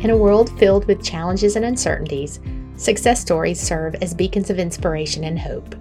[0.00, 2.40] In a world filled with challenges and uncertainties,
[2.76, 5.74] success stories serve as beacons of inspiration and hope.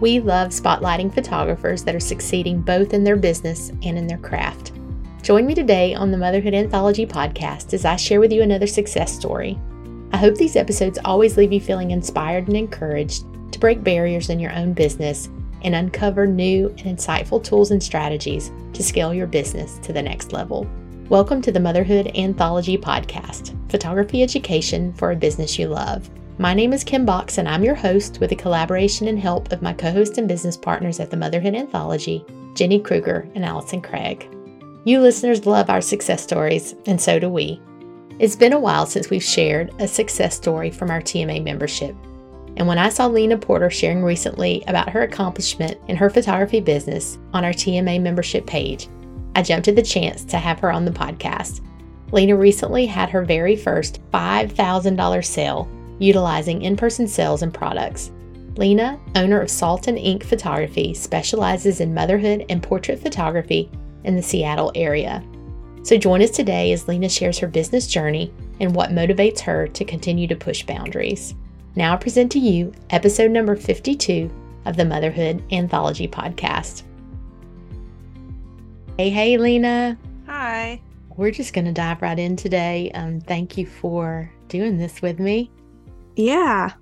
[0.00, 4.72] We love spotlighting photographers that are succeeding both in their business and in their craft.
[5.22, 9.14] Join me today on the Motherhood Anthology podcast as I share with you another success
[9.14, 9.56] story.
[10.12, 14.40] I hope these episodes always leave you feeling inspired and encouraged to break barriers in
[14.40, 15.28] your own business
[15.62, 20.32] and uncover new and insightful tools and strategies to scale your business to the next
[20.32, 20.68] level.
[21.10, 26.08] Welcome to the Motherhood Anthology Podcast, photography education for a business you love.
[26.38, 29.60] My name is Kim Box, and I'm your host with the collaboration and help of
[29.60, 32.24] my co host and business partners at the Motherhood Anthology,
[32.54, 34.32] Jenny Kruger and Allison Craig.
[34.84, 37.60] You listeners love our success stories, and so do we.
[38.20, 41.96] It's been a while since we've shared a success story from our TMA membership.
[42.56, 47.18] And when I saw Lena Porter sharing recently about her accomplishment in her photography business
[47.32, 48.86] on our TMA membership page,
[49.34, 51.60] I jumped at the chance to have her on the podcast.
[52.12, 55.68] Lena recently had her very first $5,000 sale
[56.00, 58.10] utilizing in person sales and products.
[58.56, 63.70] Lena, owner of Salt and Ink Photography, specializes in motherhood and portrait photography
[64.04, 65.22] in the Seattle area.
[65.82, 69.84] So join us today as Lena shares her business journey and what motivates her to
[69.84, 71.34] continue to push boundaries.
[71.76, 74.30] Now I present to you episode number 52
[74.66, 76.82] of the Motherhood Anthology podcast.
[79.00, 79.96] Hey, hey, Lena.
[80.26, 80.78] Hi.
[81.16, 82.90] We're just going to dive right in today.
[82.92, 85.50] Um, thank you for doing this with me.
[86.16, 86.74] Yeah,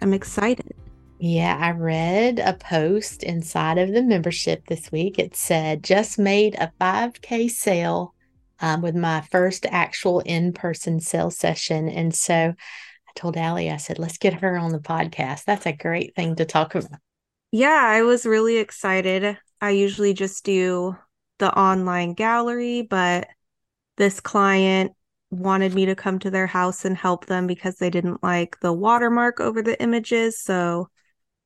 [0.00, 0.72] I'm excited.
[1.18, 5.18] Yeah, I read a post inside of the membership this week.
[5.18, 8.14] It said, just made a 5K sale
[8.60, 11.88] um, with my first actual in person sale session.
[11.88, 15.42] And so I told Allie, I said, let's get her on the podcast.
[15.44, 17.00] That's a great thing to talk about.
[17.50, 19.36] Yeah, I was really excited.
[19.60, 20.96] I usually just do
[21.38, 23.28] the online gallery, but
[23.96, 24.92] this client
[25.30, 28.72] wanted me to come to their house and help them because they didn't like the
[28.72, 30.40] watermark over the images.
[30.40, 30.88] So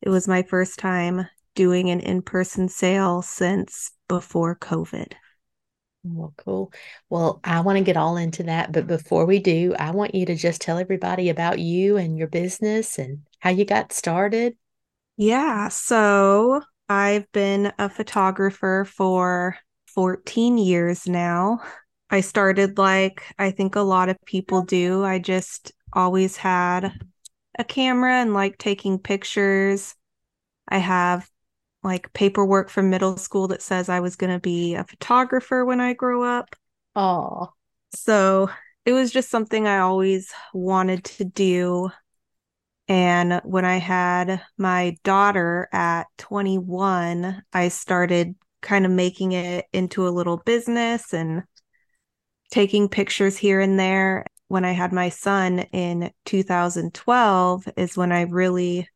[0.00, 5.12] it was my first time doing an in person sale since before COVID.
[6.04, 6.72] Well, cool.
[7.10, 8.72] Well, I want to get all into that.
[8.72, 12.26] But before we do, I want you to just tell everybody about you and your
[12.26, 14.56] business and how you got started.
[15.16, 15.68] Yeah.
[15.68, 19.56] So I've been a photographer for
[19.94, 21.60] 14 years now.
[22.10, 25.04] I started like I think a lot of people do.
[25.04, 26.92] I just always had
[27.58, 29.94] a camera and like taking pictures.
[30.68, 31.28] I have
[31.82, 35.80] like paperwork from middle school that says I was going to be a photographer when
[35.80, 36.54] I grow up.
[36.94, 37.52] Oh.
[37.94, 38.48] So
[38.84, 41.90] it was just something I always wanted to do.
[42.88, 50.06] And when I had my daughter at 21, I started kind of making it into
[50.06, 51.42] a little business and
[52.50, 54.24] taking pictures here and there.
[54.48, 58.88] When I had my son in 2012 is when I really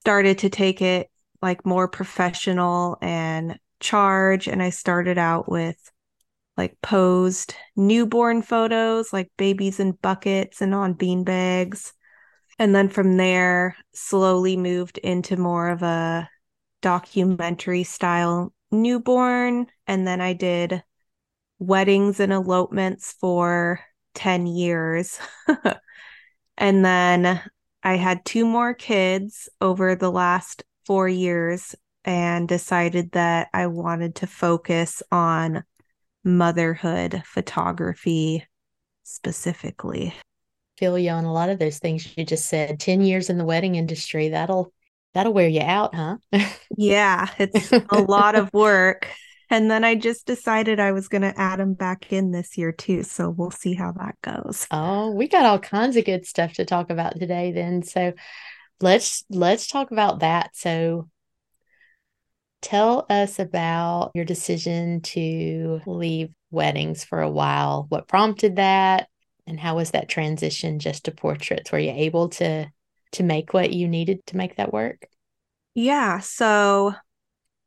[0.00, 1.10] started to take it
[1.42, 5.76] like more professional and charge and I started out with
[6.56, 11.94] like posed newborn photos like babies in buckets and on bean bags
[12.58, 16.28] and then from there slowly moved into more of a
[16.82, 20.82] documentary style newborn and then I did
[21.58, 23.80] weddings and elopements for
[24.14, 25.18] 10 years.
[26.58, 27.40] and then
[27.82, 34.16] I had two more kids over the last 4 years and decided that I wanted
[34.16, 35.64] to focus on
[36.24, 38.46] motherhood photography
[39.02, 40.14] specifically.
[40.78, 42.80] Feel you on a lot of those things you just said.
[42.80, 44.72] 10 years in the wedding industry, that'll
[45.14, 46.16] that'll wear you out, huh?
[46.76, 49.08] yeah, it's a lot of work.
[49.52, 52.70] And then I just decided I was going to add them back in this year
[52.70, 53.02] too.
[53.02, 54.68] So we'll see how that goes.
[54.70, 57.82] Oh, we got all kinds of good stuff to talk about today then.
[57.82, 58.12] So
[58.80, 60.54] let's let's talk about that.
[60.54, 61.08] So
[62.62, 67.86] tell us about your decision to leave weddings for a while.
[67.88, 69.08] What prompted that?
[69.48, 71.72] And how was that transition just to portraits?
[71.72, 72.70] Were you able to
[73.12, 75.06] to make what you needed to make that work?
[75.74, 76.20] Yeah.
[76.20, 76.94] So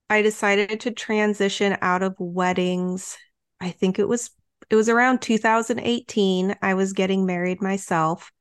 [0.09, 3.17] I decided to transition out of weddings.
[3.59, 4.29] I think it was
[4.69, 6.55] it was around 2018.
[6.61, 8.31] I was getting married myself.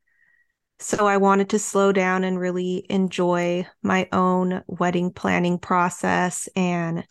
[0.79, 7.07] So I wanted to slow down and really enjoy my own wedding planning process and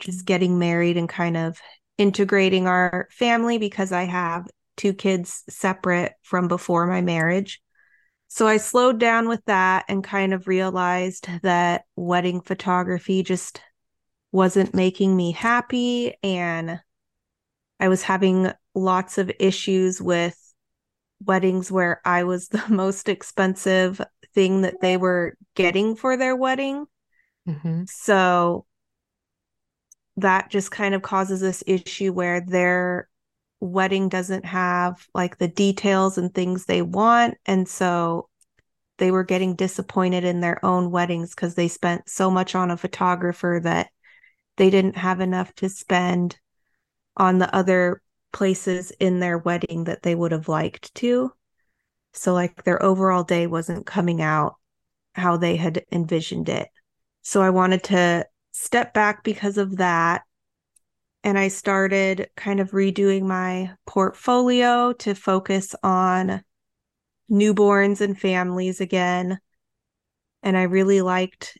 [0.00, 1.58] just getting married and kind of
[1.98, 7.60] integrating our family because I have two kids separate from before my marriage.
[8.32, 13.60] So I slowed down with that and kind of realized that wedding photography just
[14.30, 16.14] wasn't making me happy.
[16.22, 16.80] And
[17.80, 20.36] I was having lots of issues with
[21.26, 24.00] weddings where I was the most expensive
[24.32, 26.86] thing that they were getting for their wedding.
[27.48, 27.82] Mm-hmm.
[27.88, 28.64] So
[30.18, 33.08] that just kind of causes this issue where their
[33.60, 37.36] wedding doesn't have like the details and things they want.
[37.46, 38.28] And so
[38.98, 42.76] they were getting disappointed in their own weddings because they spent so much on a
[42.76, 43.90] photographer that
[44.56, 46.38] they didn't have enough to spend
[47.16, 48.02] on the other
[48.32, 51.32] places in their wedding that they would have liked to.
[52.12, 54.56] So, like, their overall day wasn't coming out
[55.14, 56.68] how they had envisioned it.
[57.22, 60.22] So, I wanted to step back because of that.
[61.22, 66.42] And I started kind of redoing my portfolio to focus on
[67.30, 69.38] newborns and families again.
[70.42, 71.58] And I really liked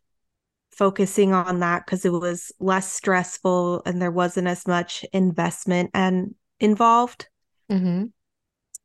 [0.71, 6.35] focusing on that because it was less stressful and there wasn't as much investment and
[6.59, 7.29] involved.
[7.71, 8.07] Mm-hmm.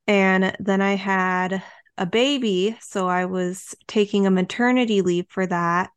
[0.07, 1.63] And then I had
[1.97, 2.77] a baby.
[2.81, 5.89] So I was taking a maternity leave for that.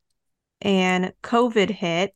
[0.60, 2.14] And COVID hit.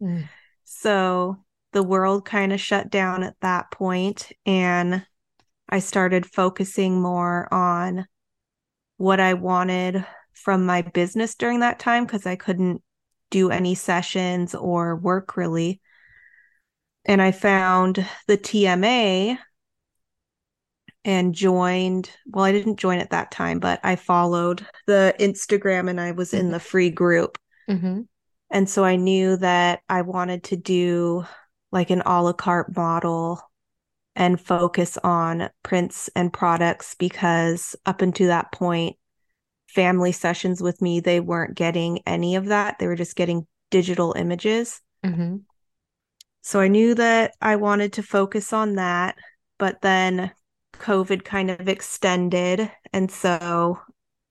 [0.00, 0.28] Mm.
[0.72, 1.36] So
[1.72, 5.04] the world kind of shut down at that point, And
[5.68, 8.06] I started focusing more on
[8.96, 12.82] what I wanted from my business during that time because I couldn't
[13.30, 15.80] do any sessions or work really.
[17.04, 19.38] And I found the TMA
[21.04, 22.10] and joined.
[22.26, 26.32] Well, I didn't join at that time, but I followed the Instagram and I was
[26.32, 26.46] mm-hmm.
[26.46, 27.38] in the free group.
[27.68, 28.02] Mm-hmm.
[28.50, 31.24] And so I knew that I wanted to do
[31.72, 33.40] like an a la carte model
[34.16, 38.96] and focus on prints and products because up until that point,
[39.68, 42.78] family sessions with me, they weren't getting any of that.
[42.78, 44.80] They were just getting digital images.
[45.04, 45.36] Mm-hmm.
[46.42, 49.16] So I knew that I wanted to focus on that.
[49.58, 50.32] But then
[50.74, 52.70] COVID kind of extended.
[52.92, 53.78] And so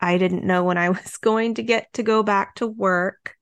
[0.02, 3.36] I didn't know when I was going to get to go back to work.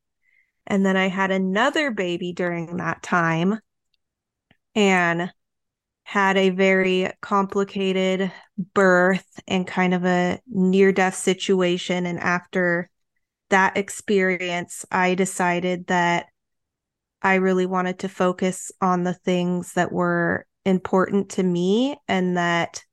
[0.67, 3.59] And then I had another baby during that time
[4.77, 5.33] and
[6.03, 8.31] had a very complicated
[8.74, 12.06] birth and kind of a near death situation.
[12.06, 12.89] And after
[13.50, 16.27] that experience, I decided that
[17.24, 22.83] I really wanted to focus on the things that were important to me and that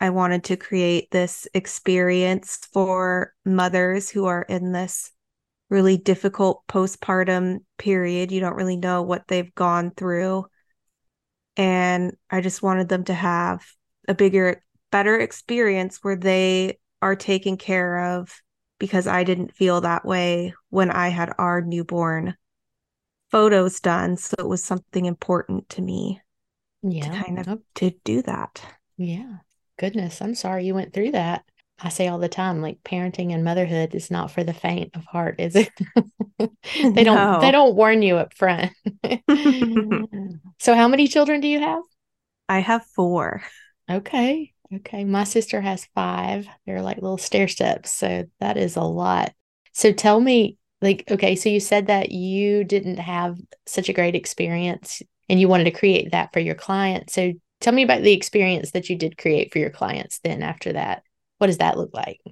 [0.00, 5.10] I wanted to create this experience for mothers who are in this
[5.70, 8.30] really difficult postpartum period.
[8.30, 10.44] You don't really know what they've gone through.
[11.56, 13.64] And I just wanted them to have
[14.08, 18.40] a bigger, better experience where they are taken care of
[18.78, 22.36] because I didn't feel that way when I had our newborn
[23.30, 24.16] photos done.
[24.16, 26.20] So it was something important to me
[26.82, 27.08] yeah.
[27.08, 28.60] to kind of to do that.
[28.96, 29.38] Yeah
[29.76, 31.44] goodness, I'm sorry you went through that.
[31.80, 35.04] I say all the time, like parenting and motherhood is not for the faint of
[35.04, 35.70] heart, is it?
[36.38, 37.04] they no.
[37.04, 38.72] don't they don't warn you up front.
[40.58, 41.82] so how many children do you have?
[42.48, 43.42] I have four.
[43.90, 44.52] Okay.
[44.72, 45.04] Okay.
[45.04, 46.46] My sister has five.
[46.66, 47.92] They're like little stair steps.
[47.92, 49.32] So that is a lot.
[49.72, 54.14] So tell me, like, okay, so you said that you didn't have such a great
[54.14, 57.10] experience and you wanted to create that for your client.
[57.10, 57.32] So
[57.64, 61.02] Tell me about the experience that you did create for your clients then after that.
[61.44, 62.22] What does that look like?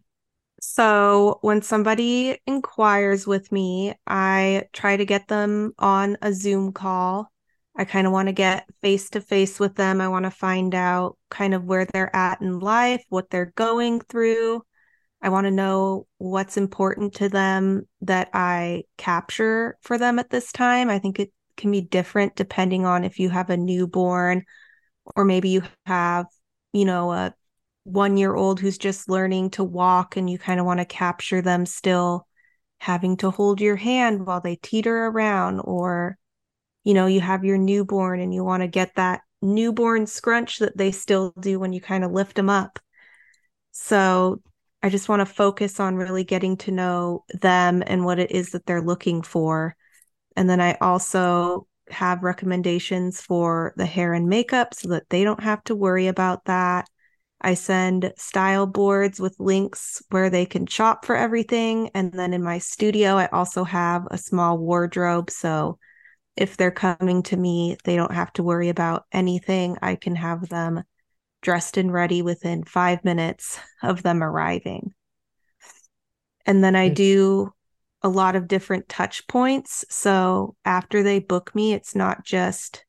[0.62, 7.31] So, when somebody inquires with me, I try to get them on a Zoom call.
[7.76, 10.00] I kind of want to get face to face with them.
[10.00, 14.00] I want to find out kind of where they're at in life, what they're going
[14.00, 14.62] through.
[15.21, 20.52] I want to know what's important to them that I capture for them at this
[20.52, 20.88] time.
[20.88, 24.47] I think it can be different depending on if you have a newborn
[25.14, 26.25] or maybe you have
[26.73, 27.35] you know a
[27.85, 31.43] one year old who's just learning to walk and you kind of want to capture
[31.43, 32.27] them still
[32.79, 36.17] having to hold your hand while they teeter around or
[36.85, 40.77] you know you have your newborn and you want to get that newborn scrunch that
[40.77, 42.79] they still do when you kind of lift them up
[43.73, 44.41] so
[44.83, 48.51] i just want to focus on really getting to know them and what it is
[48.51, 49.77] that they're looking for
[50.37, 55.43] and then i also have recommendations for the hair and makeup so that they don't
[55.43, 56.89] have to worry about that.
[57.42, 61.90] I send style boards with links where they can shop for everything.
[61.94, 65.30] And then in my studio, I also have a small wardrobe.
[65.30, 65.78] So
[66.37, 69.76] if they're coming to me, they don't have to worry about anything.
[69.82, 70.82] I can have them
[71.42, 74.94] dressed and ready within five minutes of them arriving.
[76.46, 77.52] And then I do
[78.02, 79.84] a lot of different touch points.
[79.90, 82.84] So after they book me, it's not just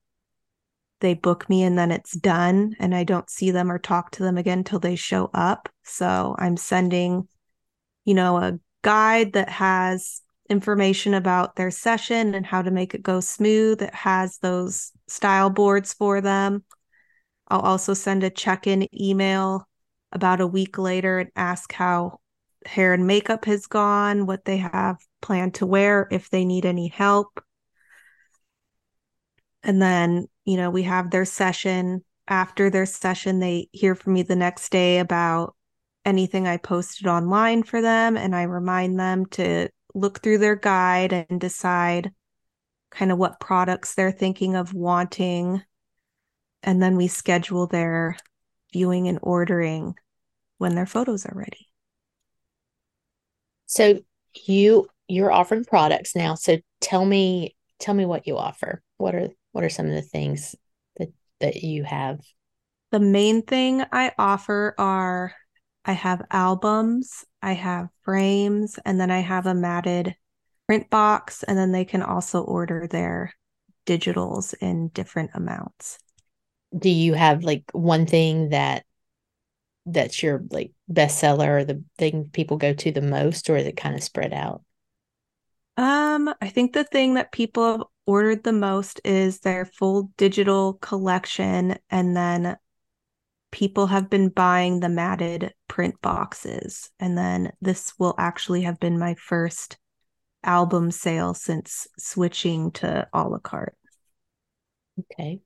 [1.04, 4.24] they book me and then it's done and I don't see them or talk to
[4.24, 5.68] them again until they show up.
[5.84, 7.28] So I'm sending,
[8.06, 13.04] you know, a guide that has information about their session and how to make it
[13.04, 13.82] go smooth.
[13.82, 16.64] It has those style boards for them.
[17.50, 19.68] I'll also send a check in email
[20.14, 22.20] about a week later and ask how
[22.66, 26.88] hair and makeup has gone, what they have planned to wear, if they need any
[26.88, 27.44] help.
[29.64, 32.04] And then, you know, we have their session.
[32.28, 35.56] After their session, they hear from me the next day about
[36.06, 38.18] anything I posted online for them.
[38.18, 42.12] And I remind them to look through their guide and decide
[42.92, 45.64] kind of what products they're thinking of wanting.
[46.62, 48.18] And then we schedule their
[48.72, 49.96] viewing and ordering
[50.58, 51.68] when their photos are ready.
[53.66, 54.00] So
[54.46, 56.36] you you're offering products now.
[56.36, 58.82] So tell me tell me what you offer.
[58.98, 60.56] What are what are some of the things
[60.98, 62.20] that that you have?
[62.92, 65.34] The main thing I offer are
[65.86, 70.16] I have albums, I have frames, and then I have a matted
[70.68, 71.44] print box.
[71.44, 73.34] And then they can also order their
[73.86, 75.98] digitals in different amounts.
[76.78, 78.86] Do you have like one thing that
[79.86, 83.78] that's your like bestseller or the thing people go to the most, or is it
[83.78, 84.64] kind of spread out?
[85.76, 90.74] Um, I think the thing that people have ordered the most is their full digital
[90.74, 92.58] collection, and then
[93.52, 96.90] people have been buying the matted print boxes.
[97.00, 99.78] And then this will actually have been my first
[100.44, 103.78] album sale since switching to a la carte.
[105.00, 105.40] Okay.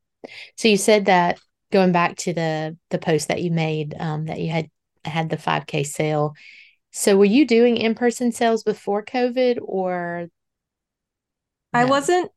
[0.55, 1.39] So you said that
[1.71, 4.69] going back to the the post that you made um, that you had
[5.03, 6.33] had the 5k sale.
[6.91, 10.27] So were you doing in-person sales before COVID or
[11.73, 11.79] no?
[11.79, 12.31] I wasn't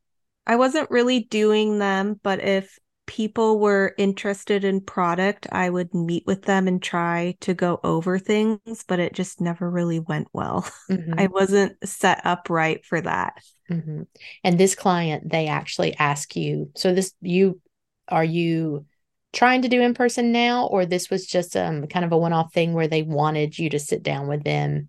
[0.47, 6.25] I wasn't really doing them, but if people were interested in product, I would meet
[6.27, 10.69] with them and try to go over things, but it just never really went well.
[10.91, 11.21] Mm-hmm.
[11.21, 13.35] I wasn't set up right for that.
[13.71, 14.03] Mm-hmm.
[14.43, 17.61] And this client, they actually ask you, so this, you,
[18.09, 18.87] are you
[19.33, 22.33] trying to do in person now, or this was just um kind of a one
[22.33, 24.89] off thing where they wanted you to sit down with them?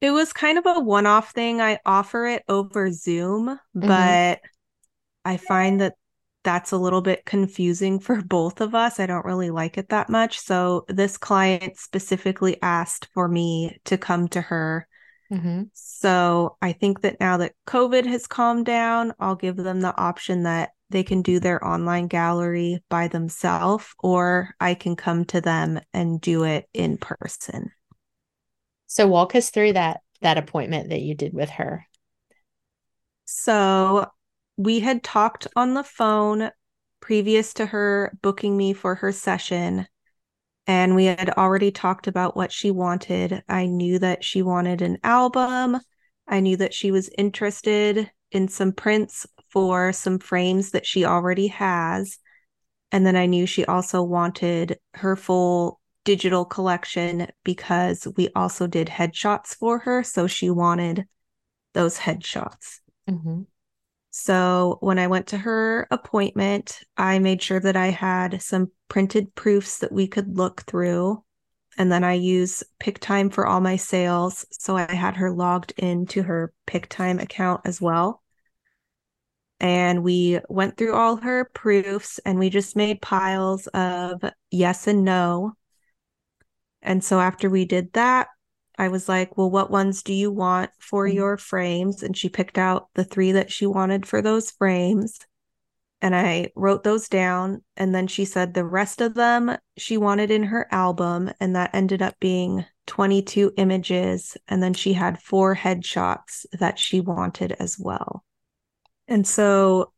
[0.00, 1.60] It was kind of a one off thing.
[1.60, 3.86] I offer it over Zoom, mm-hmm.
[3.86, 4.40] but
[5.24, 5.94] I find that
[6.42, 9.00] that's a little bit confusing for both of us.
[9.00, 10.38] I don't really like it that much.
[10.38, 14.86] So this client specifically asked for me to come to her.
[15.32, 15.64] Mm-hmm.
[15.72, 20.42] So I think that now that COVID has calmed down, I'll give them the option
[20.42, 25.78] that they can do their online gallery by themselves, or I can come to them
[25.92, 27.70] and do it in person.
[28.88, 31.86] So walk us through that that appointment that you did with her.
[33.24, 34.10] So
[34.60, 36.50] we had talked on the phone
[37.00, 39.86] previous to her booking me for her session
[40.66, 43.42] and we had already talked about what she wanted.
[43.48, 45.80] I knew that she wanted an album.
[46.28, 51.46] I knew that she was interested in some prints for some frames that she already
[51.46, 52.18] has.
[52.92, 58.88] And then I knew she also wanted her full digital collection because we also did
[58.88, 60.02] headshots for her.
[60.02, 61.06] So she wanted
[61.72, 62.80] those headshots.
[63.08, 63.42] Mm-hmm.
[64.10, 69.34] So when I went to her appointment, I made sure that I had some printed
[69.34, 71.24] proofs that we could look through.
[71.78, 74.44] And then I use Pic-Time for all my sales.
[74.50, 78.22] So I had her logged into her Pic-Time account as well.
[79.60, 85.04] And we went through all her proofs and we just made piles of yes and
[85.04, 85.52] no.
[86.82, 88.28] And so after we did that,
[88.80, 91.14] I was like, well, what ones do you want for mm-hmm.
[91.14, 92.02] your frames?
[92.02, 95.18] And she picked out the three that she wanted for those frames.
[96.00, 97.62] And I wrote those down.
[97.76, 101.30] And then she said the rest of them she wanted in her album.
[101.40, 104.38] And that ended up being 22 images.
[104.48, 108.24] And then she had four headshots that she wanted as well.
[109.06, 109.92] And so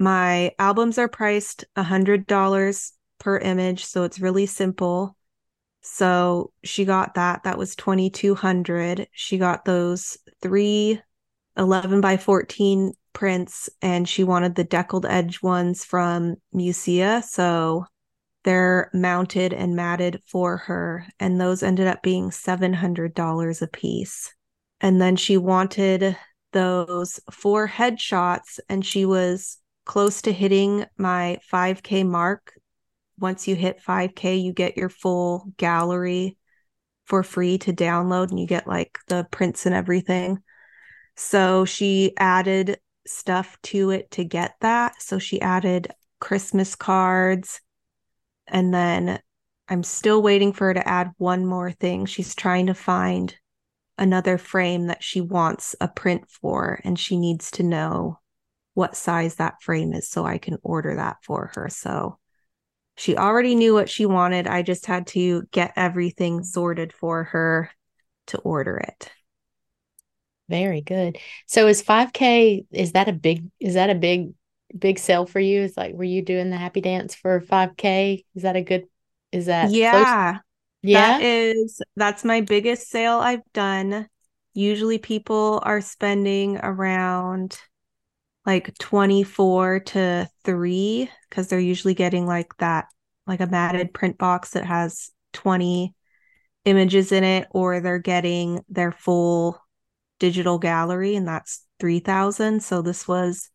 [0.00, 3.84] my albums are priced $100 per image.
[3.84, 5.16] So it's really simple.
[5.86, 7.44] So she got that.
[7.44, 9.08] That was 2200.
[9.12, 11.00] She got those three
[11.56, 17.22] 11 by 14 prints and she wanted the deckled edge ones from Musea.
[17.22, 17.86] So
[18.44, 21.06] they're mounted and matted for her.
[21.18, 24.34] And those ended up being $700 a piece.
[24.80, 26.16] And then she wanted
[26.52, 32.52] those four headshots and she was close to hitting my 5K mark
[33.18, 36.36] once you hit 5K, you get your full gallery
[37.04, 40.42] for free to download and you get like the prints and everything.
[41.16, 45.00] So she added stuff to it to get that.
[45.00, 45.88] So she added
[46.20, 47.60] Christmas cards.
[48.46, 49.20] And then
[49.68, 52.06] I'm still waiting for her to add one more thing.
[52.06, 53.34] She's trying to find
[53.98, 58.18] another frame that she wants a print for, and she needs to know
[58.74, 61.68] what size that frame is so I can order that for her.
[61.70, 62.18] So
[62.96, 64.46] she already knew what she wanted.
[64.46, 67.70] I just had to get everything sorted for her
[68.28, 69.10] to order it.
[70.48, 71.18] Very good.
[71.46, 74.32] So is 5K is that a big is that a big
[74.76, 75.62] big sale for you?
[75.62, 78.24] Is like were you doing the happy dance for 5K?
[78.34, 78.86] Is that a good
[79.32, 79.82] is that Yeah.
[79.82, 80.14] close?
[80.82, 81.18] Yeah?
[81.18, 84.08] That is that's my biggest sale I've done.
[84.54, 87.58] Usually people are spending around
[88.46, 92.86] like 24 to 3 because they're usually getting like that
[93.26, 95.92] like a matted print box that has 20
[96.64, 99.60] images in it or they're getting their full
[100.18, 103.50] digital gallery and that's 3000 so this was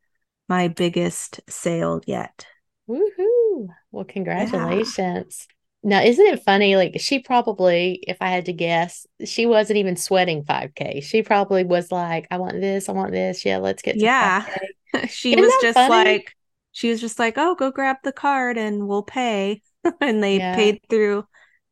[0.48, 2.46] my biggest sale yet
[2.92, 3.68] Woohoo.
[3.92, 5.48] Well, congratulations.
[5.84, 6.76] Now, isn't it funny?
[6.76, 11.02] Like, she probably, if I had to guess, she wasn't even sweating 5K.
[11.02, 13.46] She probably was like, I want this, I want this.
[13.46, 14.76] Yeah, let's get to yeah 5K.
[15.08, 15.90] she Isn't was just funny?
[15.90, 16.36] like
[16.72, 19.62] she was just like oh go grab the card and we'll pay
[20.02, 20.52] and they Yeah.
[20.52, 21.26] paid through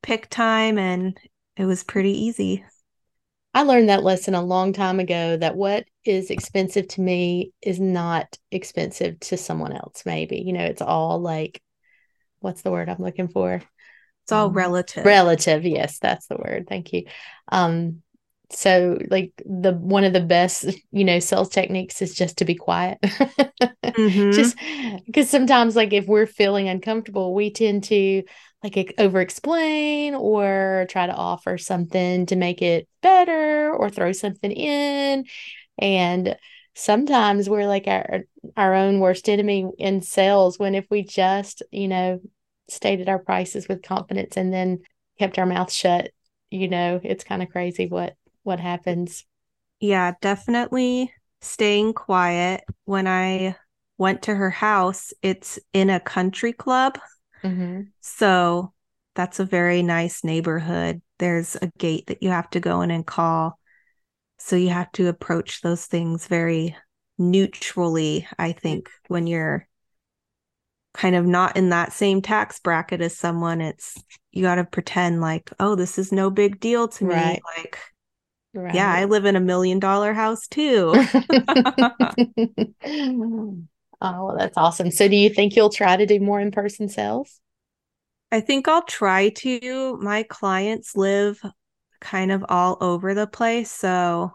[0.04, 1.18] Pic-Time and
[1.58, 2.66] it was pretty easy
[3.54, 7.80] I learned that lesson a long time ago that what is expensive to me is
[7.80, 10.38] not expensive to someone else, maybe.
[10.40, 11.62] You know, it's all like,
[12.40, 13.64] what's the word I'm looking for?
[14.30, 16.66] It's all Um, relative Relative, yes, that's the word.
[16.68, 17.06] Thank you.
[17.52, 18.02] Um,
[18.52, 22.56] so like the one of the best, you know, sales techniques is just to be
[22.56, 22.98] quiet.
[23.98, 24.32] Mhm.
[24.32, 24.56] Just
[25.06, 28.24] because sometimes like if we're feeling uncomfortable, we tend to
[28.64, 34.52] like over explain or try to offer something to make it better or throw something
[34.52, 35.26] in.
[35.78, 36.38] And
[36.76, 38.22] sometimes we're like our
[38.58, 42.20] our own worst enemy in sales when if we just, you know,
[42.70, 44.80] stated our prices with confidence and then
[45.18, 46.12] kept our mouth shut,
[46.50, 49.26] you know, it's kind of crazy what what happens.
[49.80, 52.64] yeah definitely staying quiet.
[52.86, 53.56] When i
[53.98, 56.98] went to her house it's in a country club.
[57.44, 57.82] Mm-hmm.
[58.02, 58.74] so
[59.16, 61.02] that's a very nice neighborhood.
[61.18, 63.60] There's a gate that you have to go in and call.
[64.38, 66.76] So you have to approach those things very
[67.22, 69.68] neutrally i think when you're
[70.94, 75.22] kind of not in that same tax bracket as someone it's you got to pretend
[75.22, 77.42] like oh this is no big deal to me Right.
[77.58, 77.80] like
[78.54, 78.74] Right.
[78.76, 80.94] yeah i live in a million dollar house too
[82.86, 83.56] oh,
[84.02, 84.90] well, that's awesome.
[84.92, 87.40] So do you think you'll try to do more in-person sales?
[88.32, 91.42] i think i'll try to my clients live
[92.00, 94.32] kind of all over the place so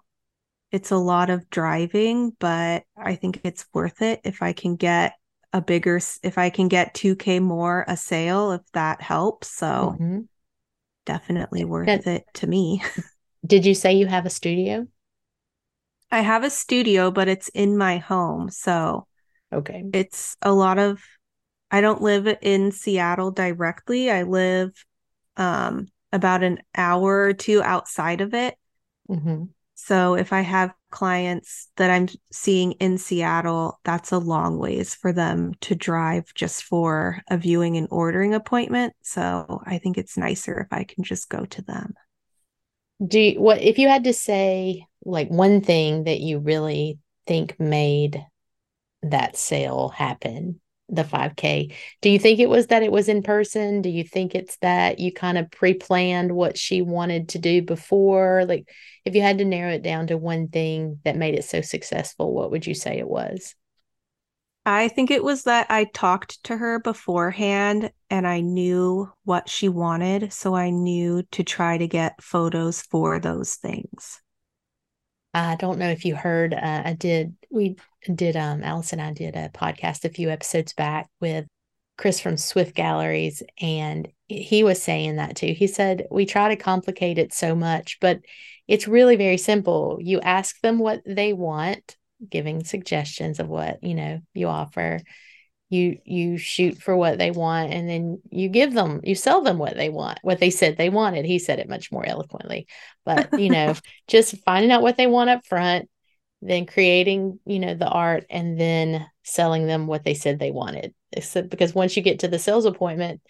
[0.71, 5.15] it's a lot of driving but i think it's worth it if i can get
[5.55, 10.29] a bigger if i can get 2k more a sale if that helps so Mhm.
[11.07, 12.83] definitely worth And- it to me
[13.47, 14.89] Did you say you have a studio?
[16.11, 18.49] I have a studio, but it's in my home.
[18.49, 19.07] So
[19.53, 19.85] Okay.
[19.93, 21.03] it's a lot of,
[21.71, 24.11] I don't live in Seattle directly.
[24.11, 24.71] I live
[25.37, 28.55] um, about an hour or two outside of it.
[29.09, 34.95] hmm So if I have clients that I'm seeing in Seattle, that's a long ways
[34.95, 38.95] for them to drive just for a viewing and ordering appointment.
[39.03, 41.95] So I think it's nicer if I can just go to them.
[43.05, 47.59] Do you, what if you had to say like one thing that you really think
[47.59, 48.25] made
[49.03, 51.75] that sale happen, the 5K?
[52.03, 53.83] Do you think it was that it was in person?
[53.83, 58.45] Do you think it's that you kind of pre-planned what she wanted to do before?
[58.47, 58.69] Like
[59.05, 62.33] if you had to narrow it down to one thing that made it so successful,
[62.33, 63.55] what would you say it was?
[64.67, 69.69] I think it was that I talked to her beforehand and I knew what she
[69.69, 70.33] wanted.
[70.33, 74.23] So I knew to try to get photos for those things.
[75.35, 77.77] I don't know if you heard, uh, I did, we
[78.13, 81.47] did, um, Alice and I did a podcast a few episodes back with
[81.97, 85.55] Chris from Swift Galleries, and he was saying that too.
[85.57, 88.21] He said, We try to complicate it so much, but
[88.67, 89.99] it's really very simple.
[90.01, 91.97] You ask them what they want,
[92.29, 95.01] giving suggestions of what, you know, you offer.
[95.71, 99.59] You you shoot for what they want and then you give them, you sell them
[99.59, 101.25] what they want, what they said they wanted.
[101.25, 102.67] He said it much more eloquently.
[103.05, 103.75] But, you know,
[104.09, 105.89] just finding out what they want up front,
[106.45, 110.95] then creating, you know, the art and then selling them what they said they wanted.
[111.13, 113.23] Except because once you get to the sales appointment,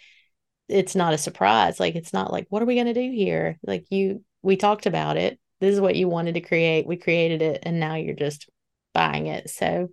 [0.69, 1.79] it's not a surprise.
[1.79, 3.59] Like it's not like, what are we going to do here?
[3.63, 5.39] Like you, we talked about it.
[5.61, 6.87] This is what you wanted to create.
[6.87, 8.49] We created it, and now you're just
[8.93, 9.49] buying it.
[9.51, 9.89] So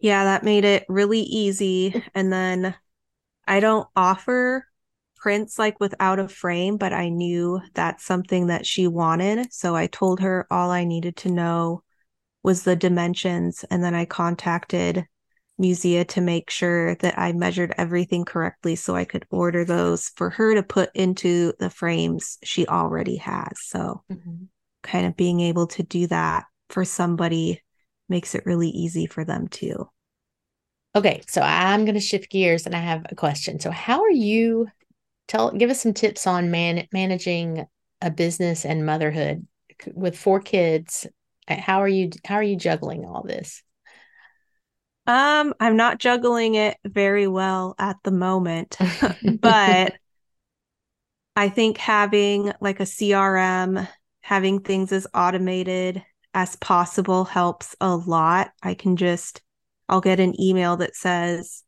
[0.00, 2.02] Yeah, that made it really easy.
[2.14, 2.74] And then
[3.46, 4.66] I don't offer
[5.16, 9.52] prints like without a frame, but I knew that's something that she wanted.
[9.52, 11.82] So I told her all I needed to know
[12.44, 13.64] was the dimensions.
[13.70, 15.06] And then I contacted
[15.60, 20.30] Musea to make sure that I measured everything correctly so I could order those for
[20.30, 23.52] her to put into the frames she already has.
[23.60, 24.44] So, mm-hmm.
[24.82, 27.62] kind of being able to do that for somebody
[28.08, 29.88] makes it really easy for them too.
[30.96, 33.58] Okay, so I'm going to shift gears and I have a question.
[33.58, 34.68] So, how are you
[35.28, 37.66] tell give us some tips on man managing
[38.02, 39.46] a business and motherhood
[39.94, 41.06] with four kids?
[41.48, 43.62] How are you how are you juggling all this?
[45.06, 48.78] Um, I'm not juggling it very well at the moment,
[49.40, 49.94] but
[51.36, 53.88] I think having like a CRM,
[54.22, 56.02] having things as automated
[56.32, 58.52] as possible helps a lot.
[58.62, 59.42] I can just,
[59.88, 61.62] I'll get an email that says,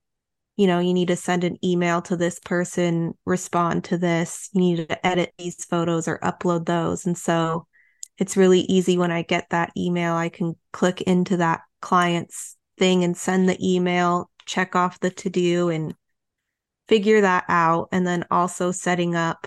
[0.57, 4.61] you know, you need to send an email to this person, respond to this, you
[4.61, 7.05] need to edit these photos or upload those.
[7.05, 7.67] And so
[8.19, 13.05] it's really easy when I get that email, I can click into that client's thing
[13.05, 15.95] and send the email, check off the to do and
[16.89, 17.89] figure that out.
[17.93, 19.47] And then also setting up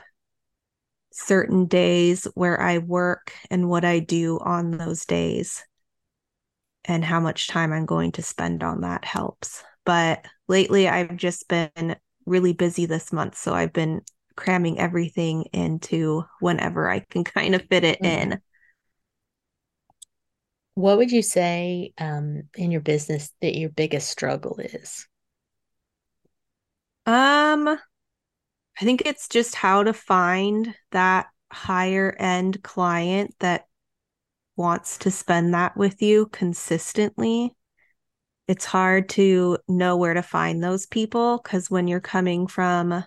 [1.11, 5.63] certain days where I work and what I do on those days
[6.85, 9.63] and how much time I'm going to spend on that helps.
[9.85, 13.37] But lately, I've just been really busy this month.
[13.37, 14.01] So I've been
[14.35, 18.31] cramming everything into whenever I can kind of fit it mm-hmm.
[18.31, 18.41] in.
[20.79, 25.05] What would you say um, in your business that your biggest struggle is?
[27.05, 33.65] Um, I think it's just how to find that higher end client that
[34.55, 37.53] wants to spend that with you consistently.
[38.47, 43.03] It's hard to know where to find those people because when you're coming from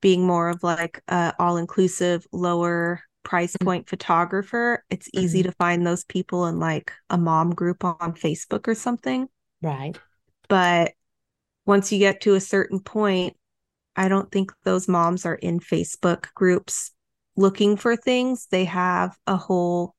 [0.00, 3.66] being more of like a all inclusive, lower price mm-hmm.
[3.66, 3.90] point mm-hmm.
[3.90, 5.24] photographer, it's mm-hmm.
[5.24, 9.28] easy to find those people in like a mom group on Facebook or something.
[9.62, 9.98] Right.
[10.48, 10.92] But
[11.66, 13.36] once you get to a certain point,
[13.94, 16.92] I don't think those moms are in Facebook groups
[17.36, 18.46] looking for things.
[18.50, 19.94] They have a whole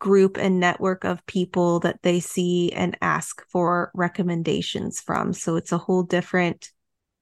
[0.00, 5.32] group and network of people that they see and ask for recommendations from.
[5.32, 6.70] So it's a whole different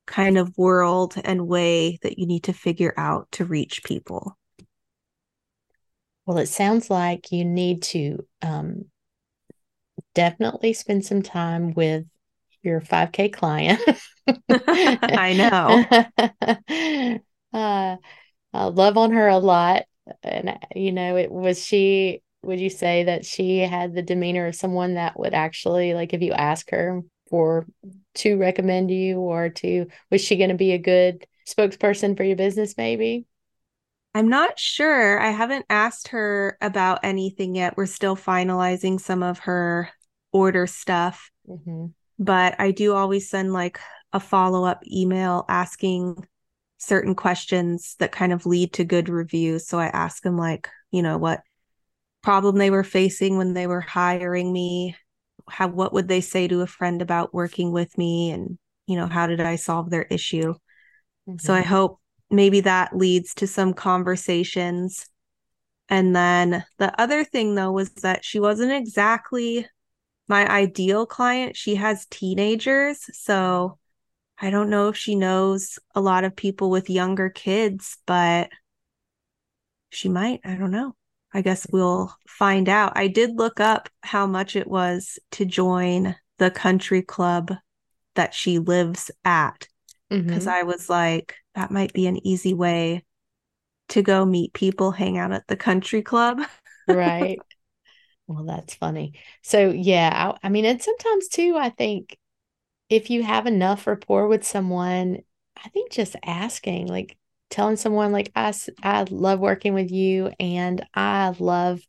[0.07, 4.37] kind of world and way that you need to figure out to reach people.
[6.27, 8.87] Well, it sounds like you need to um,
[10.15, 12.05] definitely spend some time with
[12.63, 13.81] your 5K client.
[14.49, 17.21] I know.
[17.53, 17.97] uh,
[18.53, 19.85] I love on her a lot.
[20.23, 24.55] And, you know, it was she, would you say that she had the demeanor of
[24.57, 27.67] someone that would actually, like, if you ask her for
[28.17, 32.37] to recommend you or to, was she going to be a good spokesperson for your
[32.37, 33.27] business, maybe?
[34.17, 35.21] I'm not sure.
[35.21, 37.77] I haven't asked her about anything yet.
[37.77, 39.91] We're still finalizing some of her
[40.33, 41.31] order stuff.
[41.47, 41.89] Mm-hmm.
[42.19, 43.79] But I do always send like
[44.15, 46.27] a follow up email asking
[46.79, 49.69] certain questions that kind of lead to good reviews.
[49.69, 51.43] So I ask them, like, you know, what
[52.23, 54.97] problem they were facing when they were hiring me.
[55.47, 58.31] How, what would they say to a friend about working with me?
[58.31, 60.55] And, you know, how did I solve their issue?
[61.29, 61.37] Mm-hmm.
[61.39, 61.69] So I mm-hmm.
[61.69, 65.07] hope maybe that leads to some conversations.
[65.89, 69.67] And then the other thing, though, was that she wasn't exactly
[70.29, 71.57] my ideal client.
[71.57, 73.09] She has teenagers.
[73.17, 73.79] So
[74.39, 78.51] I don't know if she knows a lot of people with younger kids, but
[79.91, 80.41] she might.
[80.45, 80.95] I don't know.
[81.33, 82.93] I guess we'll find out.
[82.97, 87.53] I did look up how much it was to join the country club
[88.15, 89.69] that she lives at
[90.09, 90.49] because mm-hmm.
[90.49, 93.03] I was like, that might be an easy way
[93.89, 96.41] to go meet people, hang out at the country club.
[96.87, 97.41] right.
[98.27, 99.15] Well, that's funny.
[99.43, 102.19] So, yeah, I, I mean, and sometimes too, I think
[102.89, 105.19] if you have enough rapport with someone,
[105.57, 107.17] I think just asking, like
[107.51, 111.81] telling someone, like, I, I love working with you and I love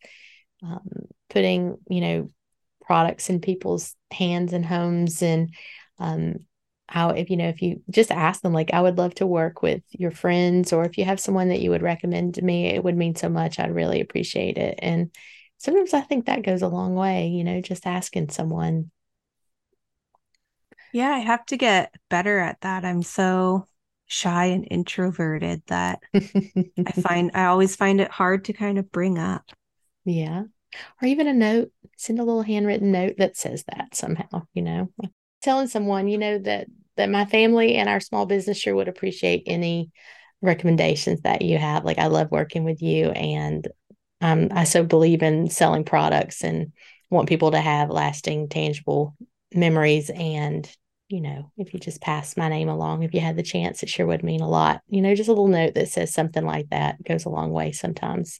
[0.64, 0.88] um,
[1.30, 2.32] putting, you know,
[2.82, 5.54] products in people's hands and homes and
[6.00, 6.38] um,
[6.90, 9.62] how if you know if you just ask them like i would love to work
[9.62, 12.84] with your friends or if you have someone that you would recommend to me it
[12.84, 14.80] would mean so much i'd really appreciate it.
[14.82, 15.12] And
[15.58, 18.92] sometimes i think that goes a long way you know just asking someone.
[20.94, 22.86] Yeah i have to get better at that.
[22.86, 23.68] I'm so
[24.10, 29.18] shy and introverted that i find i always find it hard to kind of bring
[29.18, 29.44] up.
[30.06, 30.44] Yeah.
[31.02, 34.90] Or even a note send a little handwritten note that says that somehow you know
[35.42, 39.44] telling someone, you know, that that my family and our small business sure would appreciate
[39.46, 39.92] any
[40.42, 41.84] recommendations that you have.
[41.84, 43.68] Like I love working with you and
[44.22, 46.74] um, I so believe in selling products and
[47.10, 49.16] want people to have lasting, tangible
[49.54, 50.10] memories.
[50.10, 50.70] And,
[51.08, 53.90] you know, if you just pass my name along, if you had the chance, it
[53.90, 54.82] sure would mean a lot.
[54.90, 57.72] You know, just a little note that says something like that goes a long way
[57.72, 58.40] sometimes,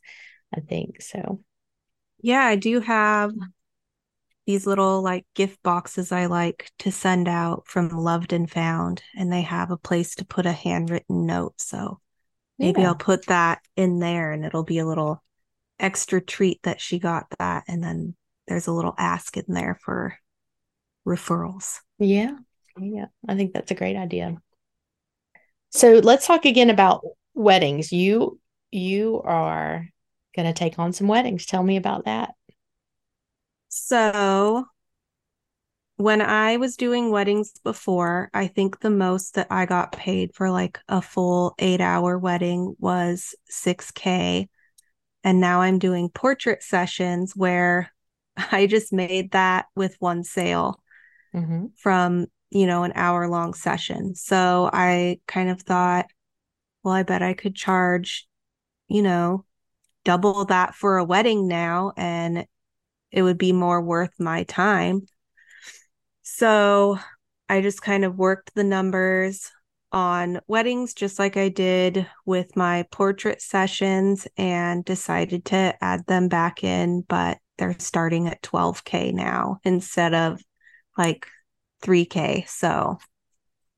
[0.56, 1.02] I think.
[1.02, 1.42] So,
[2.22, 3.32] yeah, I do have
[4.48, 9.32] these little like gift boxes I like to send out from Loved and Found, and
[9.32, 11.60] they have a place to put a handwritten note.
[11.60, 12.00] So
[12.58, 12.88] maybe yeah.
[12.88, 15.22] I'll put that in there and it'll be a little
[15.80, 17.66] extra treat that she got that.
[17.68, 18.16] And then
[18.48, 20.18] there's a little ask in there for
[21.06, 21.80] referrals.
[22.00, 22.38] Yeah.
[22.80, 23.08] Yeah.
[23.28, 24.38] I think that's a great idea.
[25.72, 27.92] So let's talk again about weddings.
[27.92, 28.40] You
[28.72, 29.88] you are
[30.36, 31.46] going to take on some weddings.
[31.46, 32.34] Tell me about that.
[33.70, 34.66] So
[35.98, 40.52] when I was doing weddings before, I think the most that I got paid for
[40.52, 44.48] like a full eight hour wedding was 6K.
[45.24, 47.92] And now I'm doing portrait sessions where
[48.52, 50.82] I just made that with one sale
[51.34, 51.66] mm-hmm.
[51.76, 54.14] from, you know, an hour long session.
[54.14, 56.06] So I kind of thought,
[56.84, 58.28] well, I bet I could charge,
[58.88, 59.46] you know,
[60.06, 61.94] double that for a wedding now.
[61.98, 62.46] And
[63.12, 65.06] it would be more worth my time.
[66.24, 67.00] So
[67.50, 69.52] I just kind of worked the numbers
[69.92, 76.28] on weddings, just like I did with my portrait sessions, and decided to add them
[76.28, 77.02] back in.
[77.02, 80.42] But they're starting at 12K now instead of
[80.98, 81.28] like
[81.82, 82.46] 3K.
[82.48, 82.98] So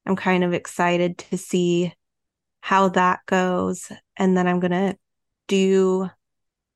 [0.06, 1.94] I'm kind of excited to see
[2.62, 3.92] how that goes.
[4.18, 4.98] And then I'm going to
[5.48, 6.10] do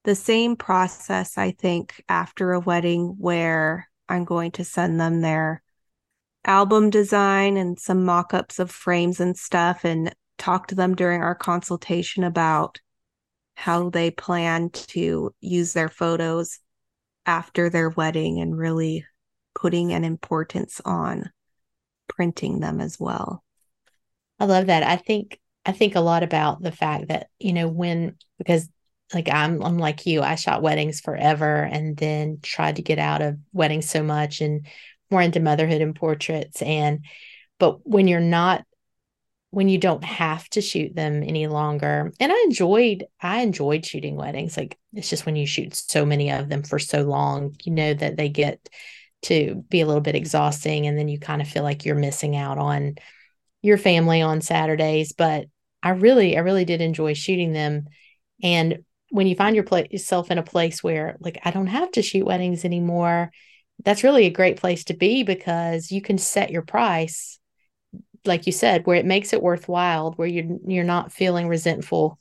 [0.03, 5.61] the same process, I think, after a wedding where I'm going to send them their
[6.45, 11.21] album design and some mock ups of frames and stuff and talk to them during
[11.21, 12.81] our consultation about
[13.55, 16.59] how they plan to use their photos
[17.25, 19.05] after their wedding and really
[19.55, 21.31] putting an importance on
[22.09, 23.43] printing them as well.
[24.39, 24.83] I love that.
[24.83, 28.67] I think I think a lot about the fact that, you know, when because
[29.13, 30.21] like I'm I'm like you.
[30.21, 34.67] I shot weddings forever and then tried to get out of weddings so much and
[35.11, 37.05] more into motherhood and portraits and
[37.59, 38.65] but when you're not
[39.51, 44.15] when you don't have to shoot them any longer and I enjoyed I enjoyed shooting
[44.15, 47.71] weddings like it's just when you shoot so many of them for so long you
[47.71, 48.67] know that they get
[49.23, 52.35] to be a little bit exhausting and then you kind of feel like you're missing
[52.35, 52.95] out on
[53.61, 55.45] your family on Saturdays but
[55.83, 57.85] I really I really did enjoy shooting them
[58.41, 62.01] and when you find your yourself in a place where like I don't have to
[62.01, 63.31] shoot weddings anymore,
[63.85, 67.39] that's really a great place to be because you can set your price
[68.25, 72.17] like you said where it makes it worthwhile where you're you're not feeling resentful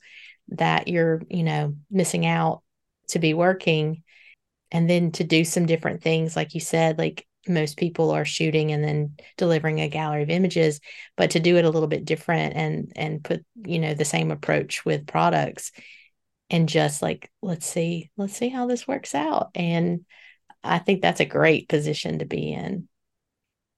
[0.49, 2.61] that you're, you know, missing out
[3.07, 4.03] to be working
[4.71, 8.71] and then to do some different things like you said like most people are shooting
[8.71, 10.79] and then delivering a gallery of images
[11.17, 14.29] but to do it a little bit different and and put you know the same
[14.29, 15.71] approach with products
[16.53, 20.05] and just like let's see let's see how this works out and
[20.63, 22.87] i think that's a great position to be in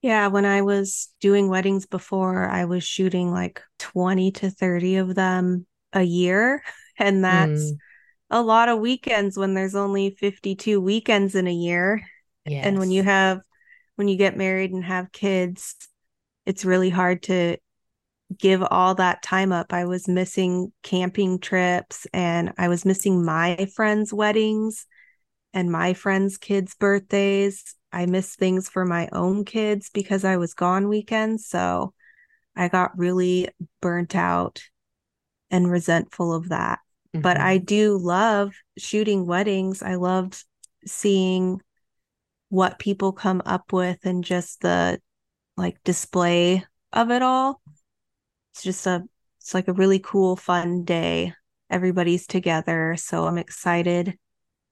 [0.02, 5.16] yeah when i was doing weddings before i was shooting like 20 to 30 of
[5.16, 6.62] them a year
[7.00, 7.78] and that's mm.
[8.30, 12.02] a lot of weekends when there's only 52 weekends in a year
[12.46, 12.66] yes.
[12.66, 13.40] and when you have
[13.96, 15.76] when you get married and have kids
[16.46, 17.56] it's really hard to
[18.38, 19.74] give all that time up.
[19.74, 24.86] I was missing camping trips and I was missing my friends' weddings
[25.54, 27.76] and my friends' kids' birthdays.
[27.92, 31.48] I missed things for my own kids because I was gone weekends.
[31.48, 31.94] So
[32.56, 33.50] I got really
[33.82, 34.62] burnt out
[35.52, 36.80] and resentful of that.
[37.14, 37.22] Mm-hmm.
[37.22, 39.82] But I do love shooting weddings.
[39.84, 40.44] I loved
[40.86, 41.62] seeing
[42.50, 45.00] what people come up with and just the
[45.58, 47.62] like display of it all
[48.56, 49.04] it's just a
[49.42, 51.34] it's like a really cool fun day.
[51.70, 54.18] Everybody's together so i'm excited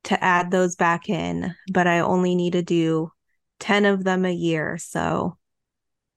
[0.04, 3.12] to add those back in but i only need to do
[3.60, 5.36] 10 of them a year so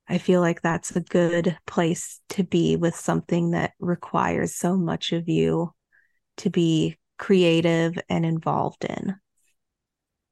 [0.07, 5.13] i feel like that's a good place to be with something that requires so much
[5.13, 5.73] of you
[6.37, 9.15] to be creative and involved in.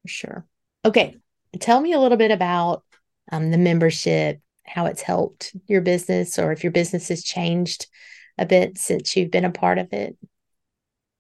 [0.04, 0.46] For sure.
[0.86, 1.18] Okay
[1.60, 2.84] tell me a little bit about
[3.32, 7.88] um, the membership how it's helped your business or if your business has changed
[8.38, 10.18] a bit since you've been a part of it.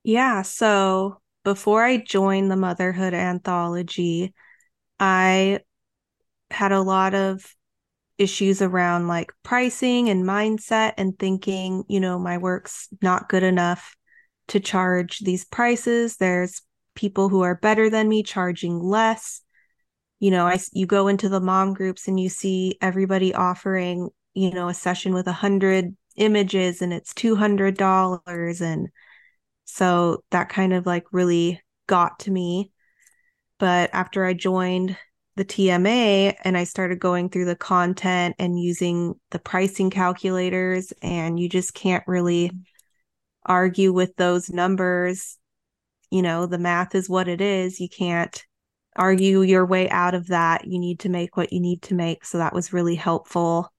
[0.03, 0.41] Yeah.
[0.41, 4.33] So before I joined the Motherhood Anthology,
[4.99, 5.59] I
[6.51, 7.55] had a lot of
[8.17, 13.95] issues around like pricing and mindset and thinking, you know, my work's not good enough
[14.47, 16.17] to charge these prices.
[16.17, 16.61] There's
[16.95, 19.41] people who are better than me charging less.
[20.25, 24.49] You know, I you go into the mom groups and you see everybody offering, you
[24.49, 28.87] know, a session with a hundred images and it's two hundred dollars, and
[29.65, 32.71] so that kind of like really got to me.
[33.59, 34.97] But after I joined
[35.35, 41.39] the TMA and I started going through the content and using the pricing calculators, and
[41.39, 42.49] you just can't really
[43.45, 45.37] argue with those numbers.
[46.09, 47.79] You know, the math is what it is.
[47.79, 48.43] You can't
[48.95, 50.65] argue your way out of that.
[50.67, 52.25] You need to make what you need to make.
[52.25, 53.71] So that was really helpful.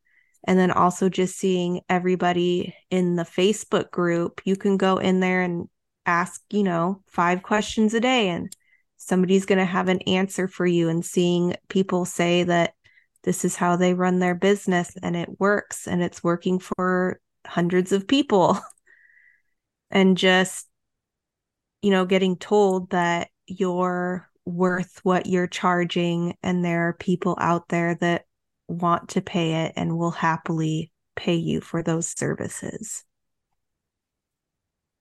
[0.44, 5.42] And then also just seeing everybody in the Facebook group, you can go in there
[5.42, 5.68] and
[6.04, 8.54] ask, you know, five questions a day and
[8.96, 12.74] somebody's going to have an answer for you and seeing people say that
[13.24, 17.92] this is how they run their business and it works and it's working for hundreds
[17.92, 18.58] of people
[19.90, 20.68] and just
[21.82, 27.68] you know getting told that you're worth what you're charging and there are people out
[27.68, 28.24] there that
[28.68, 33.04] want to pay it and will happily pay you for those services.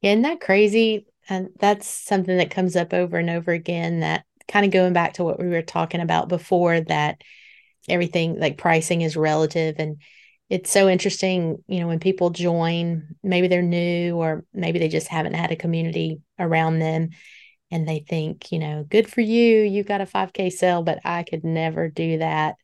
[0.01, 1.07] Isn't that crazy?
[1.29, 5.13] And that's something that comes up over and over again that kind of going back
[5.13, 7.21] to what we were talking about before that
[7.87, 10.01] everything like pricing is relative and
[10.47, 15.07] it's so interesting, you know, when people join, maybe they're new or maybe they just
[15.07, 17.09] haven't had a community around them
[17.75, 21.23] and they think, you know, good for you, you got a 5K sale, but I
[21.23, 22.55] could never do that.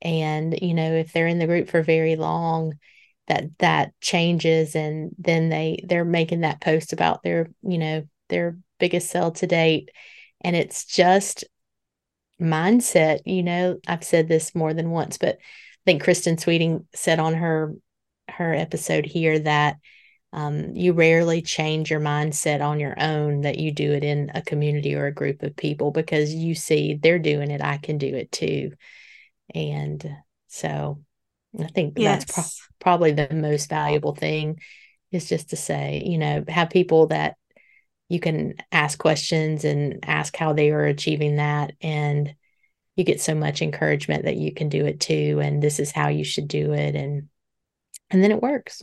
[0.00, 2.74] And, you know, if they're in the group for very long,
[3.28, 8.56] that that changes and then they they're making that post about their you know their
[8.78, 9.90] biggest sell to date
[10.42, 11.44] and it's just
[12.40, 15.40] mindset you know i've said this more than once but i
[15.84, 17.74] think kristen sweeting said on her
[18.28, 19.76] her episode here that
[20.36, 24.42] um, you rarely change your mindset on your own that you do it in a
[24.42, 28.14] community or a group of people because you see they're doing it i can do
[28.14, 28.70] it too
[29.54, 30.08] and
[30.48, 31.00] so
[31.58, 32.24] I think yes.
[32.24, 34.60] that's pro- probably the most valuable thing
[35.12, 37.36] is just to say, you know, have people that
[38.08, 41.72] you can ask questions and ask how they are achieving that.
[41.80, 42.34] And
[42.94, 45.40] you get so much encouragement that you can do it too.
[45.42, 46.94] And this is how you should do it.
[46.94, 47.28] And,
[48.10, 48.82] and then it works.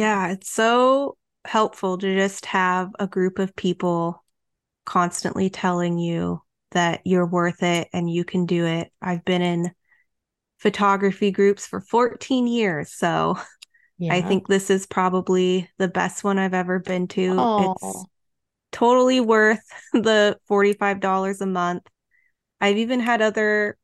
[0.00, 0.28] Yeah.
[0.32, 4.24] It's so helpful to just have a group of people
[4.86, 8.90] constantly telling you that you're worth it and you can do it.
[9.02, 9.72] I've been in
[10.58, 12.94] photography groups for 14 years.
[12.94, 13.38] So
[13.98, 14.14] yeah.
[14.14, 17.34] I think this is probably the best one I've ever been to.
[17.34, 17.74] Aww.
[17.74, 18.04] It's
[18.72, 21.86] totally worth the $45 a month.
[22.58, 23.76] I've even had other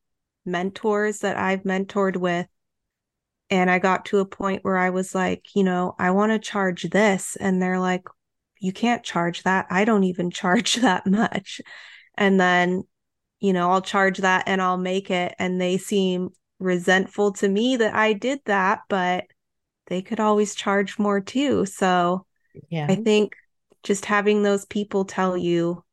[0.46, 2.46] mentors that I've mentored with.
[3.50, 6.38] And I got to a point where I was like, you know, I want to
[6.38, 7.36] charge this.
[7.36, 8.02] And they're like,
[8.58, 9.66] you can't charge that.
[9.70, 11.60] I don't even charge that much.
[12.16, 12.84] And then,
[13.40, 15.34] you know, I'll charge that and I'll make it.
[15.38, 19.24] And they seem resentful to me that I did that, but
[19.86, 21.66] they could always charge more too.
[21.66, 22.26] So
[22.70, 22.86] yeah.
[22.88, 23.36] I think
[23.82, 25.84] just having those people tell you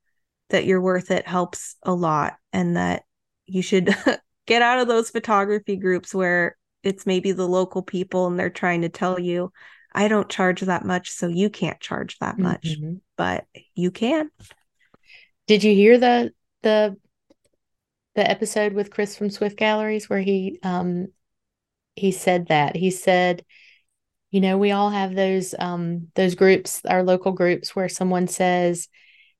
[0.49, 3.03] that you're worth it helps a lot and that
[3.45, 3.95] you should
[4.47, 8.81] get out of those photography groups where it's maybe the local people and they're trying
[8.81, 9.51] to tell you
[9.95, 12.95] I don't charge that much so you can't charge that much mm-hmm.
[13.15, 14.29] but you can.
[15.47, 16.97] Did you hear the the
[18.15, 21.07] the episode with Chris from Swift Galleries where he um
[21.95, 22.75] he said that.
[22.75, 23.45] He said,
[24.31, 28.87] you know, we all have those um those groups, our local groups where someone says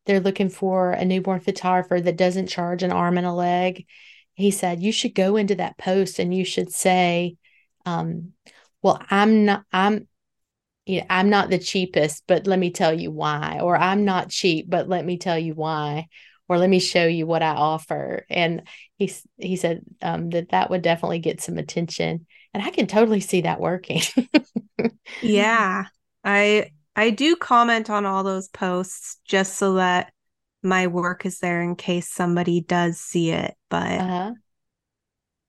[0.06, 3.86] they're looking for a newborn photographer that doesn't charge an arm and a leg.
[4.36, 7.36] He said, you should go into that post and you should say,
[7.86, 8.34] um,
[8.82, 10.08] well, I'm not I'm
[10.86, 13.60] you know, I'm not the cheapest, but let me tell you why.
[13.62, 16.08] Or I'm not cheap, but let me tell you why
[16.48, 18.26] or let me show you what I offer.
[18.30, 22.88] And he he said um, that that would definitely get some attention, and I can
[22.88, 24.02] totally see that working.
[25.22, 25.86] yeah,
[26.24, 30.13] I I do comment on all those posts just so that
[30.64, 34.32] my work is there in case somebody does see it, but uh-huh.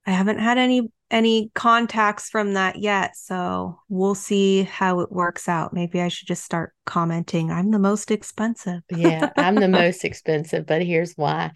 [0.06, 3.16] I haven't had any any contacts from that yet.
[3.16, 5.72] So we'll see how it works out.
[5.72, 7.52] Maybe I should just start commenting.
[7.52, 8.82] I'm the most expensive.
[8.90, 11.52] yeah, I'm the most expensive, but here's why.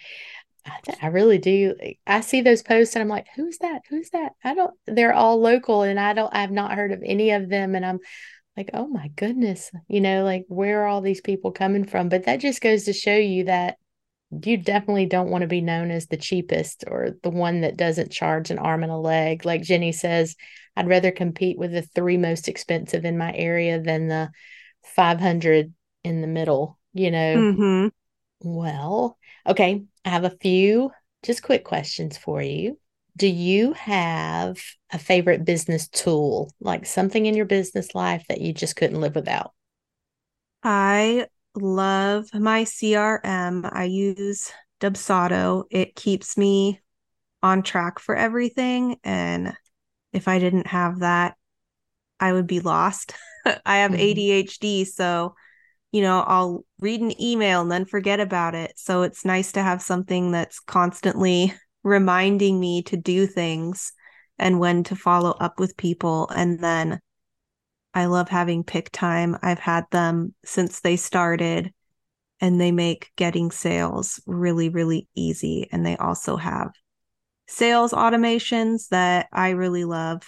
[1.02, 1.74] I, really do.
[2.06, 3.82] I see those posts and I'm like, who's that?
[3.88, 4.32] Who's that?
[4.44, 7.74] I don't, they're all local and I don't, I've not heard of any of them.
[7.74, 8.00] And I'm
[8.58, 12.08] like, oh my goodness, you know, like where are all these people coming from?
[12.08, 13.76] But that just goes to show you that
[14.30, 18.10] you definitely don't want to be known as the cheapest or the one that doesn't
[18.10, 19.44] charge an arm and a leg.
[19.44, 20.34] Like Jenny says,
[20.76, 24.30] I'd rather compete with the three most expensive in my area than the
[24.84, 27.36] 500 in the middle, you know?
[27.36, 27.88] Mm-hmm.
[28.40, 29.84] Well, okay.
[30.04, 30.90] I have a few
[31.22, 32.76] just quick questions for you.
[33.18, 34.58] Do you have
[34.92, 39.16] a favorite business tool, like something in your business life that you just couldn't live
[39.16, 39.52] without?
[40.62, 43.68] I love my CRM.
[43.72, 45.64] I use Dubsado.
[45.68, 46.80] It keeps me
[47.42, 48.98] on track for everything.
[49.02, 49.52] And
[50.12, 51.34] if I didn't have that,
[52.20, 53.14] I would be lost.
[53.66, 54.00] I have mm-hmm.
[54.00, 54.86] ADHD.
[54.86, 55.34] So,
[55.90, 58.74] you know, I'll read an email and then forget about it.
[58.76, 61.52] So it's nice to have something that's constantly
[61.88, 63.92] reminding me to do things
[64.38, 66.28] and when to follow up with people.
[66.28, 67.00] And then
[67.94, 69.36] I love having Pic-Time.
[69.42, 71.72] I've had them since they started
[72.40, 75.68] and they make getting sales really, really easy.
[75.72, 76.70] And they also have
[77.48, 80.22] sales automations that I really love.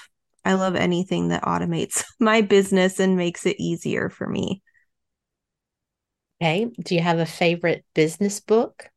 [0.45, 4.63] I love anything that automates my business and makes it easier for me.
[6.43, 6.69] Okay.
[6.83, 8.91] Do you have a favorite business book?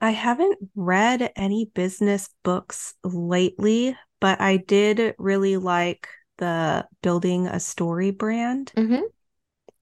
[0.00, 7.60] I haven't read any business books lately, but I did really like the building a
[7.60, 8.72] story brand.
[8.76, 9.02] Mm-hmm.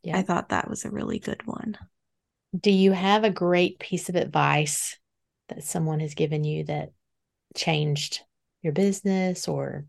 [0.02, 0.18] Yeah.
[0.18, 1.78] I thought that was a really good one.
[2.58, 4.96] Do you have a great piece of advice
[5.48, 6.90] that someone has given you that
[7.54, 8.20] changed
[8.62, 9.86] your business or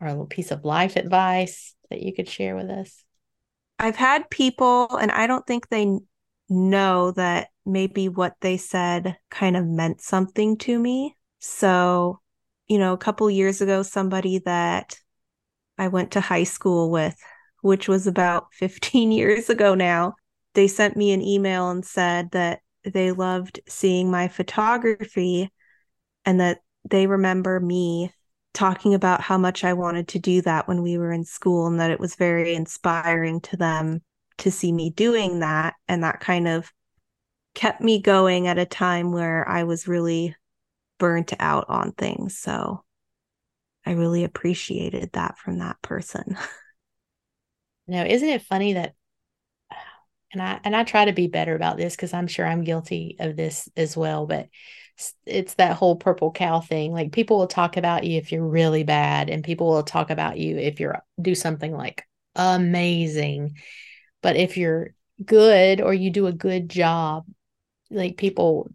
[0.00, 3.04] or a little piece of life advice that you could share with us?
[3.78, 5.98] I've had people and I don't think they
[6.48, 11.16] know that maybe what they said kind of meant something to me.
[11.38, 12.20] So,
[12.66, 14.96] you know, a couple years ago somebody that
[15.76, 17.16] I went to high school with,
[17.62, 20.14] which was about 15 years ago now,
[20.54, 25.52] they sent me an email and said that they loved seeing my photography
[26.24, 26.58] and that
[26.88, 28.12] they remember me
[28.54, 31.78] talking about how much I wanted to do that when we were in school and
[31.80, 34.00] that it was very inspiring to them
[34.38, 35.74] to see me doing that.
[35.86, 36.72] And that kind of
[37.58, 40.36] kept me going at a time where I was really
[41.00, 42.38] burnt out on things.
[42.38, 42.84] So
[43.84, 46.38] I really appreciated that from that person.
[47.90, 48.92] Now, isn't it funny that
[50.30, 53.16] and I and I try to be better about this because I'm sure I'm guilty
[53.18, 54.48] of this as well, but
[55.24, 56.92] it's that whole purple cow thing.
[56.92, 60.36] Like people will talk about you if you're really bad, and people will talk about
[60.36, 62.04] you if you're do something like
[62.36, 63.56] amazing.
[64.22, 64.90] But if you're
[65.24, 67.24] good or you do a good job,
[67.90, 68.70] like people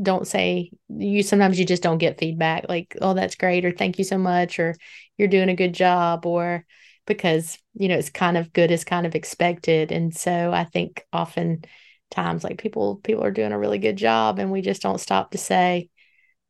[0.00, 3.98] don't say you sometimes you just don't get feedback like oh that's great or thank
[3.98, 4.74] you so much or
[5.16, 6.66] you're doing a good job or
[7.06, 9.92] because you know it's kind of good as kind of expected.
[9.92, 11.64] And so i think often
[12.10, 15.32] times like people people are doing a really good job and we just don't stop
[15.32, 15.88] to say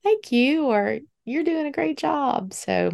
[0.02, 2.52] thank you or you're doing a great job.
[2.52, 2.90] So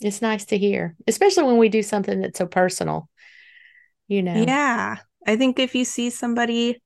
[0.00, 3.08] it's nice to hear especially when we do something that's so personal
[4.08, 4.42] you know?
[4.42, 4.96] Yeah.
[5.26, 6.82] I think if you see somebody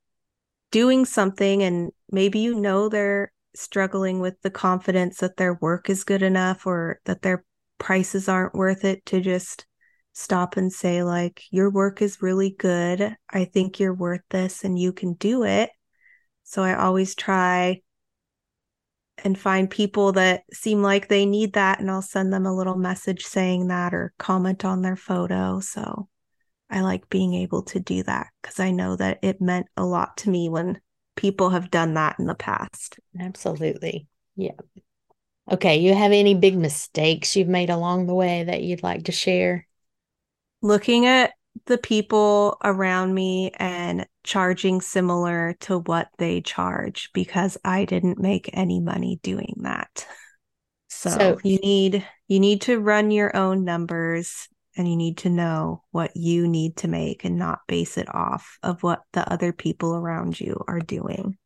[0.73, 6.03] doing something and maybe you know they're struggling with the confidence that their work is
[6.03, 7.45] good enough or that their
[7.79, 9.67] prices aren't worth it to just
[10.15, 13.15] stop and say like your work is really good.
[13.31, 15.71] I think you're worth this and you can do it.
[16.45, 17.81] So i always try
[19.25, 22.77] and find people that seem like they need that and i'll send them a little
[22.77, 25.61] message saying that or comment on their photo.
[25.61, 26.09] So
[26.73, 30.17] I like being able to do that because I know that it meant a lot
[30.19, 30.81] to me when
[31.17, 32.99] people have done that in the past.
[33.21, 34.07] Absolutely.
[34.37, 34.53] Yeah.
[35.51, 35.77] Okay.
[35.79, 39.67] You have any big mistakes you've made along the way that you'd like to share?
[40.63, 41.33] Looking at
[41.67, 48.49] the people around me and charging similar to what they charge because I didn't make
[48.55, 50.07] any money doing that.
[50.89, 55.31] So, so you need you need to run your own numbers and you need to
[55.31, 59.53] know what you need to make and not base it off of what the other
[59.53, 61.37] people around you are doing.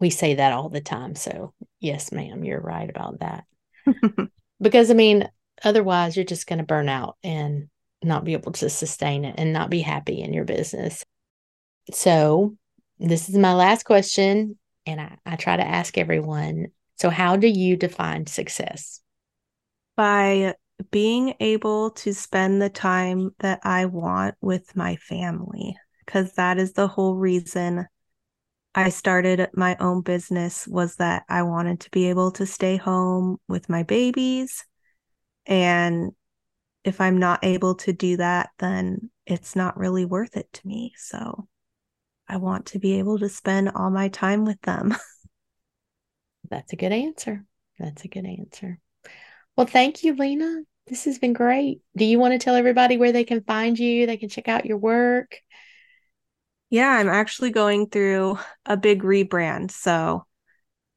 [0.00, 1.14] We say that all the time.
[1.14, 3.44] So, yes, ma'am, you're right about that.
[4.60, 5.28] because, I mean,
[5.62, 7.68] otherwise, you're just going to burn out and
[8.02, 11.04] not be able to sustain it and not be happy in your business.
[11.92, 12.56] So,
[12.98, 16.68] this is my last question, and I, I try to ask everyone.
[16.96, 19.00] So, how do you define success?
[19.96, 20.54] By
[20.90, 26.72] being able to spend the time that I want with my family, because that is
[26.72, 27.86] the whole reason
[28.74, 33.38] I started my own business was that I wanted to be able to stay home
[33.48, 34.64] with my babies.
[35.46, 36.12] And
[36.84, 40.92] if I'm not able to do that, then it's not really worth it to me.
[40.96, 41.48] So
[42.28, 44.94] I want to be able to spend all my time with them.
[46.48, 47.44] That's a good answer.
[47.78, 48.78] That's a good answer.
[49.56, 50.62] Well, thank you, Lena.
[50.86, 51.80] This has been great.
[51.96, 54.06] Do you want to tell everybody where they can find you?
[54.06, 55.36] They can check out your work.
[56.68, 59.70] Yeah, I'm actually going through a big rebrand.
[59.70, 60.26] So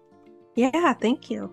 [0.55, 1.51] Yeah, thank you.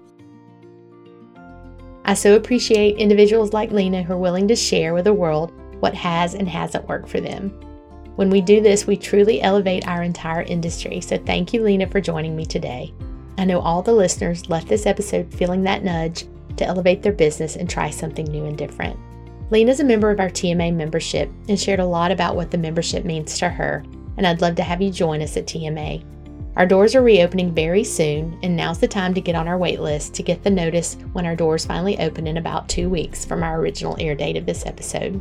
[2.07, 5.95] I so appreciate individuals like Lena who are willing to share with the world what
[5.95, 7.49] has and hasn't worked for them.
[8.17, 11.01] When we do this, we truly elevate our entire industry.
[11.01, 12.93] So thank you, Lena, for joining me today.
[13.39, 16.27] I know all the listeners left this episode feeling that nudge
[16.57, 18.99] to elevate their business and try something new and different.
[19.51, 23.05] Lena's a member of our TMA membership and shared a lot about what the membership
[23.05, 23.83] means to her,
[24.17, 26.05] and I'd love to have you join us at TMA.
[26.57, 29.81] Our doors are reopening very soon, and now's the time to get on our wait
[29.81, 33.43] list to get the notice when our doors finally open in about two weeks from
[33.43, 35.21] our original air date of this episode.